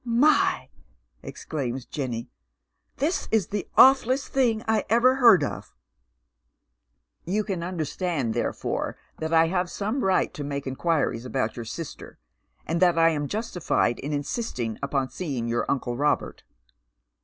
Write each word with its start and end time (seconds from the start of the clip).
"My 0.03 0.27
I" 0.35 0.69
exclaims 1.21 1.85
Jenny." 1.85 2.31
This 2.97 3.27
is 3.31 3.49
the 3.49 3.67
awfuUest 3.77 4.29
thing 4.29 4.63
I 4.67 4.83
ever 4.89 5.17
heard 5.17 5.43
of."" 5.43 5.75
You 7.23 7.43
can 7.43 7.61
understand 7.61 8.33
therefore 8.33 8.97
that 9.19 9.31
I 9.31 9.49
have 9.49 9.69
some 9.69 10.03
right 10.03 10.33
to 10.33 10.43
maka 10.43 10.71
148 10.71 10.71
Dead 10.71 10.71
Men's 10.71 10.77
Sloe9, 10.79 10.79
inquiries 10.79 11.25
about 11.27 11.55
your 11.55 11.65
sister, 11.65 12.19
and 12.65 12.81
that 12.81 12.97
I 12.97 13.09
am 13.09 13.27
jnetifled 13.27 13.99
in 13.99 14.11
insisting 14.11 14.79
upon 14.81 15.11
seeing 15.11 15.47
your 15.47 15.69
uncle 15.69 15.95
Robert." 15.95 16.41